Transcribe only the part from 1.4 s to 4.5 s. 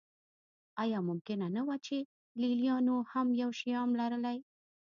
نه وه چې لېلیانو هم یو شیام لرلی